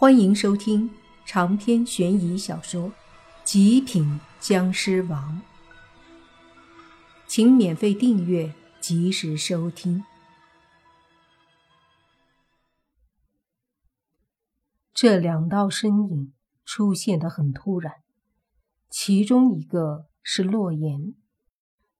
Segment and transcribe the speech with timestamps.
[0.00, 0.88] 欢迎收听
[1.26, 2.84] 长篇悬疑小说
[3.42, 5.42] 《极品僵尸王》，
[7.26, 10.04] 请免费订阅，及时收听。
[14.94, 16.32] 这两道身影
[16.64, 17.94] 出现的很突然，
[18.88, 21.16] 其中一个是洛言，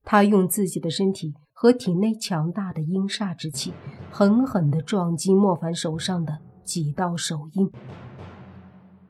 [0.05, 3.75] 他用自己的身体和体内强大的阴煞之气，
[4.13, 6.39] 狠狠地撞击莫凡手上的。
[6.69, 7.73] 几道手印，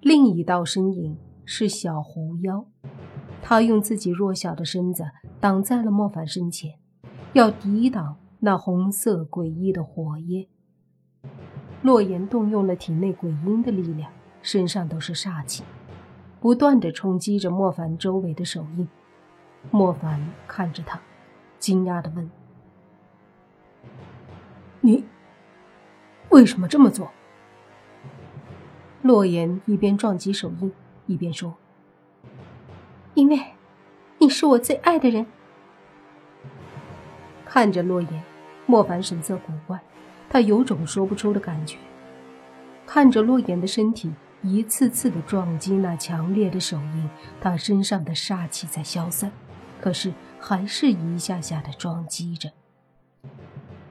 [0.00, 2.64] 另一道身影是小狐妖，
[3.42, 5.02] 他用自己弱小的身子
[5.40, 6.78] 挡在了莫凡身前，
[7.32, 10.46] 要抵挡那红色诡异的火焰。
[11.82, 14.08] 洛言动用了体内鬼婴的力量，
[14.40, 15.64] 身上都是煞气，
[16.38, 18.86] 不断的冲击着莫凡周围的手印。
[19.72, 21.00] 莫凡看着他，
[21.58, 22.30] 惊讶的问
[24.80, 25.04] ：“你
[26.30, 27.10] 为什么这么做？”
[29.08, 30.70] 洛言一边撞击手印，
[31.06, 31.56] 一边说
[33.16, 33.40] ：“因为
[34.18, 35.24] 你是我最爱的人。”
[37.46, 38.22] 看着洛言，
[38.66, 39.80] 莫凡神色古怪，
[40.28, 41.78] 他有种说不出的感觉。
[42.84, 47.08] 看着洛言的身体一次次的撞击那强烈的手印，
[47.40, 49.32] 他身上的煞气在消散，
[49.80, 52.50] 可是还是一下下的撞击着。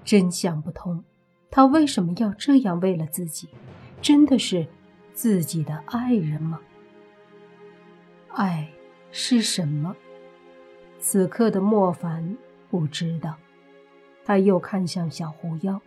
[0.05, 1.03] 真想不通，
[1.49, 3.49] 他为什么要这样为了自己？
[3.99, 4.67] 真的是……
[5.17, 6.61] 自己的爱人吗？
[8.29, 8.69] 爱
[9.11, 9.95] 是什么？
[10.99, 12.37] 此刻的莫凡
[12.69, 13.33] 不知道。
[14.23, 15.81] 他又看向小狐妖，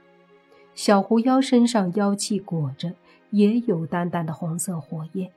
[0.75, 2.95] 小狐妖身上妖气裹着，
[3.31, 5.31] 也有淡淡的红色火焰。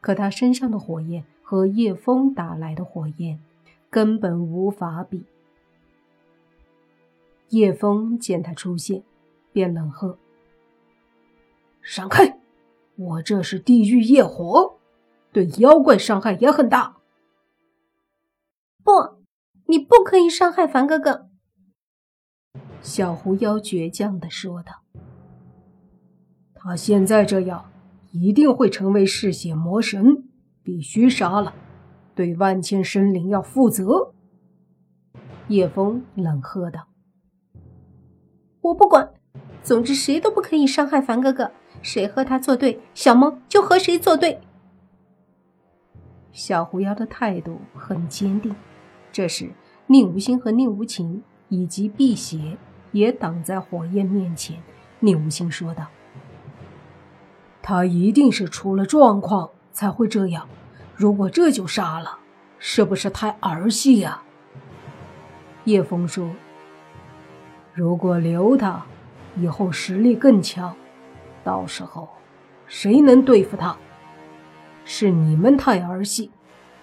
[0.00, 3.38] 可他身上的火焰和叶枫打来的火焰
[3.88, 5.24] 根本无法比。
[7.50, 9.04] 叶枫见他出现，
[9.52, 10.18] 便冷喝
[11.82, 12.38] ：“闪开！”
[12.96, 14.78] 我这是地狱业火，
[15.32, 16.96] 对妖怪伤害也很大。
[18.84, 18.92] 不，
[19.66, 21.28] 你不可以伤害凡哥哥。”
[22.82, 24.82] 小狐妖倔强的说道。
[26.54, 27.70] “他现在这样，
[28.10, 30.28] 一定会成为嗜血魔神，
[30.62, 31.54] 必须杀了，
[32.14, 34.12] 对万千生灵要负责。”
[35.48, 36.88] 叶枫冷喝道。
[38.60, 39.12] “我不管，
[39.62, 41.50] 总之谁都不可以伤害凡哥哥。”
[41.82, 44.40] 谁和他作对，小猫就和谁作对。
[46.32, 48.54] 小狐妖的态度很坚定。
[49.12, 49.50] 这时，
[49.88, 52.56] 宁无心和宁无情以及辟邪
[52.92, 54.56] 也挡在火焰面前。
[55.00, 55.88] 宁无心说道
[57.60, 60.48] ：“他一定是出了状况才会这样。
[60.94, 62.18] 如果这就杀了，
[62.58, 64.22] 是不是太儿戏呀？”
[65.64, 66.30] 叶枫说
[67.74, 68.86] ：“如果留他，
[69.36, 70.74] 以后实力更强。”
[71.44, 72.08] 到时候，
[72.66, 73.76] 谁能对付他？
[74.84, 76.30] 是你们太儿戏，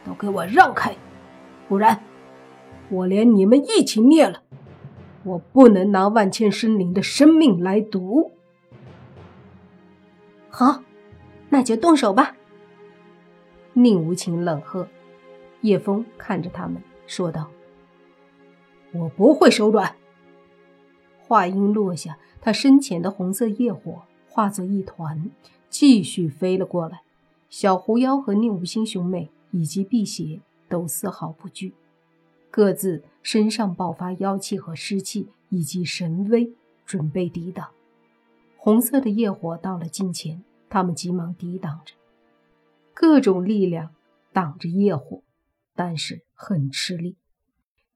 [0.06, 0.96] 都给我让开，
[1.68, 2.02] 不然
[2.90, 4.42] 我连你们一起灭了！
[5.24, 8.32] 我不能拿万千生灵的生命来赌。
[10.50, 10.82] 好，
[11.50, 12.36] 那就动手吧。
[13.74, 14.88] 宁无情冷喝。
[15.62, 17.52] 叶枫看着他们说道
[18.94, 19.94] ：“我不会手软。”
[21.28, 24.04] 话音落下，他身前的红色业火。
[24.30, 25.30] 化作一团，
[25.70, 27.02] 继续飞了过来。
[27.50, 31.74] 小狐妖和宁无心兄妹以及辟邪都丝毫不惧，
[32.52, 36.54] 各自身上爆发妖气和湿气以及神威，
[36.86, 37.70] 准备抵挡。
[38.56, 41.96] 红色的业火到了近前，他们急忙抵挡着，
[42.94, 43.96] 各种力量
[44.32, 45.24] 挡着业火，
[45.76, 47.16] 但是很吃力。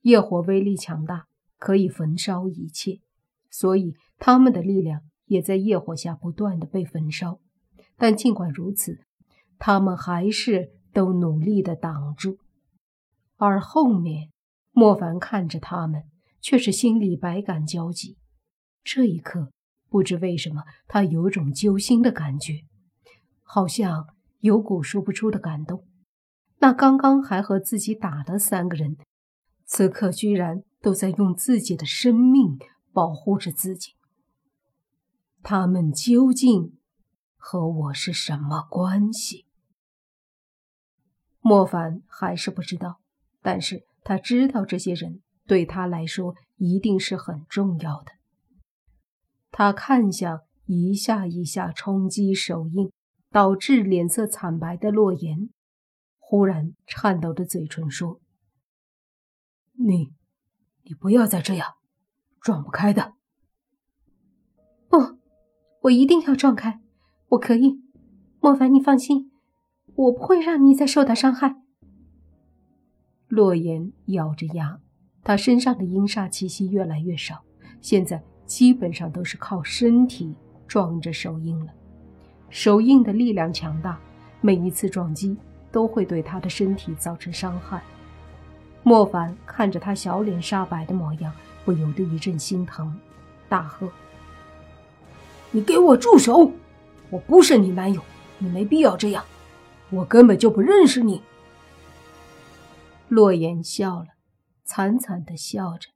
[0.02, 1.28] 业火威力强大，
[1.60, 3.00] 可以焚烧一切，
[3.52, 5.02] 所以他们的力量。
[5.26, 7.40] 也在业火下不断的被焚烧，
[7.98, 9.00] 但尽管如此，
[9.58, 12.38] 他们还是都努力的挡住。
[13.38, 14.30] 而后面，
[14.72, 16.04] 莫凡看着他们，
[16.42, 18.18] 却是心里百感交集。
[18.84, 19.52] 这一刻，
[19.90, 22.62] 不知为什么，他有种揪心的感觉，
[23.42, 24.08] 好像
[24.40, 25.86] 有股说不出的感动。
[26.60, 28.98] 那刚刚还和自己打的三个人，
[29.66, 32.58] 此刻居然都在用自己的生命
[32.92, 33.94] 保护着自己。
[35.44, 36.78] 他们究竟
[37.36, 39.46] 和我是什么关系？
[41.42, 43.02] 莫凡还是不知道，
[43.42, 48.14] 但是他知道这些人对他来说一定是很重要的。
[49.52, 52.90] 他看向一下一下冲击手印，
[53.30, 55.50] 导致脸色惨白的洛言，
[56.20, 58.22] 忽然颤抖的嘴唇说
[59.76, 60.14] ：“你，
[60.84, 61.74] 你不要再这样，
[62.40, 63.16] 转不开的。”
[64.88, 65.22] 不。
[65.84, 66.80] 我一定要撞开，
[67.30, 67.82] 我可以，
[68.40, 69.32] 莫凡，你放心，
[69.96, 71.58] 我不会让你再受到伤害。
[73.28, 74.80] 洛言咬着牙，
[75.26, 77.44] 他身上的阴煞气息越来越少，
[77.82, 80.34] 现在基本上都是靠身体
[80.68, 81.74] 撞着手印了。
[82.50, 84.00] 手印的力量强大，
[84.40, 85.36] 每一次撞击
[85.70, 87.84] 都会对他的身体造成伤害。
[88.84, 91.34] 莫凡看着他小脸煞白的模样，
[91.66, 92.98] 不由得一阵心疼，
[93.50, 93.92] 大喝
[95.56, 96.52] ：“你给我住手！
[97.12, 98.02] 我不是你男友，
[98.40, 99.24] 你没必要这样，
[99.92, 101.22] 我根本就不认识你。”
[103.08, 104.08] 洛言笑了，
[104.64, 105.90] 惨惨的笑着，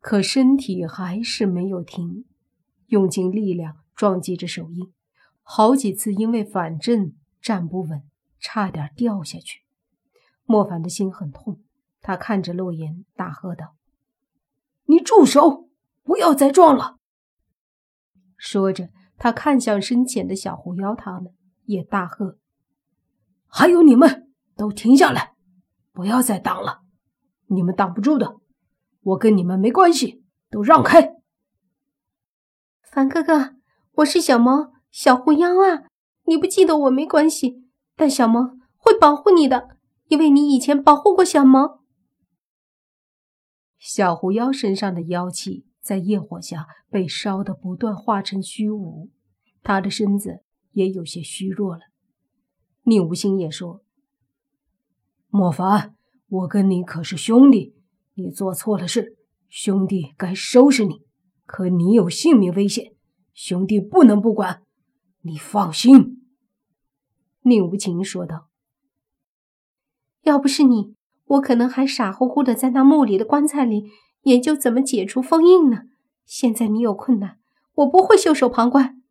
[0.00, 2.24] 可身体还是没有停，
[2.88, 4.92] 用尽力量撞击着手印。
[5.44, 8.02] 好几次因为反震站不稳，
[8.40, 9.60] 差点掉下去。
[10.46, 11.60] 莫凡的心很痛，
[12.00, 13.76] 他看着洛言大喝道
[14.86, 15.68] ：“你住手！
[16.02, 16.96] 不要再撞了！”
[18.44, 21.32] 说着，他看向身前的小狐妖，他们
[21.64, 22.36] 也大喝
[23.48, 25.32] ：“还有你们，都停下来！
[25.94, 26.82] 不要再挡了，
[27.46, 28.36] 你们挡不住的，
[29.00, 31.14] 我跟你们没关系，都让开！”
[32.92, 33.54] 凡哥哥，
[33.92, 34.74] 我是小萌。
[34.90, 35.88] 小狐妖啊，
[36.26, 37.64] 你不记得我没关系，
[37.96, 41.80] 但小萌会保护你的，因为你以前保护过小萌。
[43.78, 49.10] 小狐妖身上的妖气在业火下被烧得不断化成虚无，
[49.62, 50.42] 他的身子
[50.72, 51.82] 也有些虚弱了。
[52.84, 53.84] 宁无心也说
[55.28, 55.94] ：“莫凡，
[56.26, 57.76] 我跟你可是兄弟，
[58.14, 59.18] 你做错了事，
[59.50, 61.02] 兄弟该收拾你。
[61.44, 62.94] 可你有性命危险，
[63.34, 64.62] 兄弟不能不管。”
[65.20, 66.22] 你放心，
[67.42, 68.48] 宁无情说道
[70.24, 70.94] ：“要不是你，
[71.24, 73.90] 我可能还傻乎乎的在那墓里的棺材里
[74.24, 75.84] 研究怎么解除封印呢。
[76.26, 77.38] 现在你有困难，
[77.76, 79.02] 我不会袖手旁观。”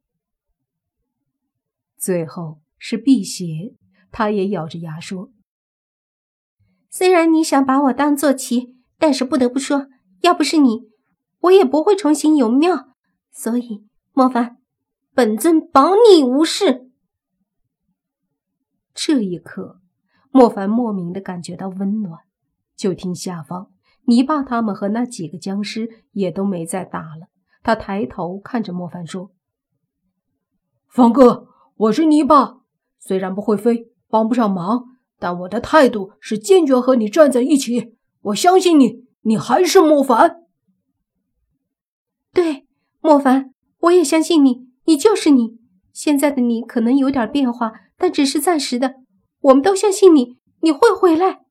[1.97, 3.75] 最后是辟邪，
[4.11, 5.31] 他也咬着牙说
[6.91, 9.87] ：“虽然你想把我当坐骑，但是不得不说，
[10.21, 10.89] 要不是你，
[11.39, 12.89] 我也不会重新有庙。
[13.31, 14.57] 所以，莫凡。”
[15.15, 16.89] 本尊保你无事。
[18.95, 19.79] 这一刻，
[20.31, 22.21] 莫凡莫名的感觉到温暖。
[22.75, 23.71] 就听下方，
[24.05, 27.27] 泥巴他们和那几个僵尸也都没再打了。
[27.61, 29.31] 他抬头看着莫凡说
[30.89, 32.61] ：“方哥，我是泥巴，
[32.99, 34.85] 虽然不会飞，帮不上忙，
[35.19, 37.95] 但我的态度是坚决和你站在一起。
[38.21, 40.43] 我相信你，你还是莫凡。
[42.33, 42.67] 对，
[42.99, 45.61] 莫凡，我也相信你。”你就是你，
[45.93, 48.95] 现在的你可能有点变化，但只是暂时的。
[49.39, 51.45] 我们都相信你，你会回来。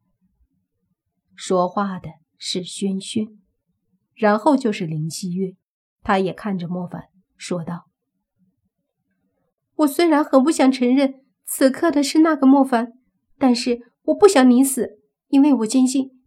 [1.34, 2.10] 说话的
[2.44, 3.38] 是轩轩，
[4.16, 5.54] 然后就是林希月，
[6.02, 7.04] 他也看着莫凡
[7.36, 7.88] 说道
[9.76, 12.94] ：“我虽然很不想承认此刻的是那个莫凡，
[13.38, 14.98] 但是我不想你死，
[15.28, 16.20] 因为我坚信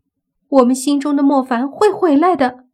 [0.47, 2.65] 我们心中的莫凡会回来的。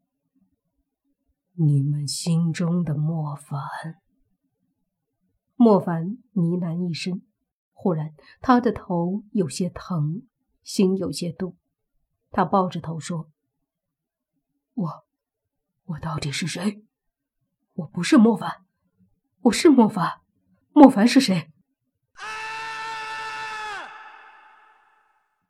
[1.53, 3.59] 你们心中的莫凡。”
[5.57, 7.23] 莫凡呢喃一声，
[7.73, 10.21] 忽然他的头有些疼，
[10.61, 11.55] 心有些堵。
[12.31, 13.29] 他抱着头说
[14.73, 15.05] ：“我，
[15.85, 16.83] 我到底是谁？
[17.73, 18.65] 我不是莫凡，
[19.41, 20.21] 我是莫凡。
[20.71, 21.51] 莫凡是谁？”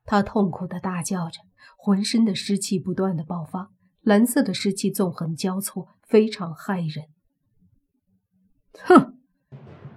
[0.04, 1.42] 他痛苦的大叫着，
[1.78, 3.72] 浑身的湿气不断的爆发，
[4.02, 7.10] 蓝色的湿气纵横交错，非常骇人。
[8.80, 9.20] 哼！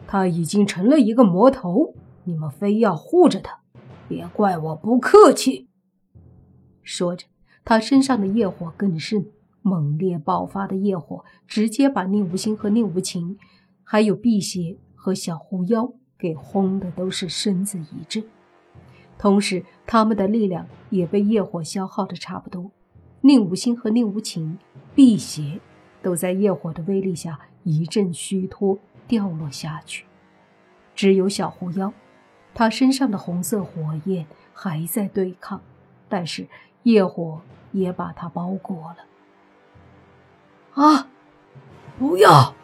[0.07, 3.63] 他已经成了一个魔头，你们非要护着他，
[4.07, 5.71] 别怪我不客气。
[6.85, 7.27] 说着，
[7.65, 9.27] 他身上的业火更甚，
[9.63, 13.37] 猛烈爆发的业火直接把宁无心和宁无情，
[13.83, 18.23] 还有辟邪和小狐妖给轰的都是身子一震，
[19.19, 22.71] 同时他们的力量也被业火消耗的差不多。
[23.23, 24.59] 宁无心和宁无情、
[24.95, 25.59] 辟邪
[26.01, 28.79] 都在业火的威力下一阵虚脱。
[29.07, 30.07] 掉落下去，
[30.95, 31.93] 只有小狐妖，
[32.55, 34.25] 他身上的红色火焰
[34.55, 35.61] 还在对抗，
[36.09, 36.49] 但是
[36.85, 38.99] 业火也把它包裹了。
[40.83, 41.09] 啊！
[41.99, 42.55] 不要！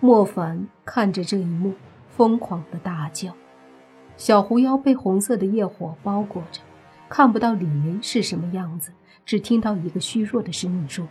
[0.00, 1.74] 莫凡看着这一幕，
[2.08, 3.34] 疯狂的大叫。
[4.16, 6.60] 小狐妖被红色的业火包裹着，
[7.08, 8.92] 看不到里面是什么样子，
[9.24, 11.06] 只听到一个虚弱的声音说：“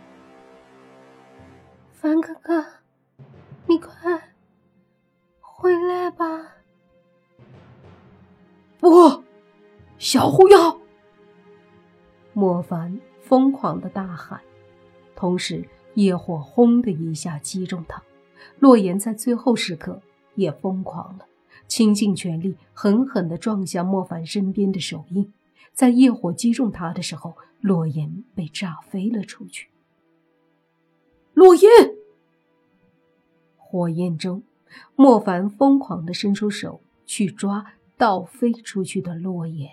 [1.92, 2.64] 凡哥哥。”
[3.66, 4.32] 你快
[5.40, 6.24] 回来吧！
[8.78, 9.24] 不，
[9.98, 10.77] 小狐妖！
[12.40, 14.40] 莫凡疯狂的大喊，
[15.16, 15.64] 同时
[15.94, 18.00] 业火轰的一下击中他。
[18.60, 20.00] 洛言在最后时刻
[20.36, 21.26] 也疯狂了。
[21.66, 25.32] 倾尽全力，狠狠地撞向莫凡身边的手印。
[25.72, 29.70] 在业火击中他的时候，洛言被炸飞了出去。
[31.34, 31.68] 洛言，
[33.56, 34.44] 火焰中，
[34.94, 39.72] 莫凡疯狂地伸出手去抓倒飞出去的洛言。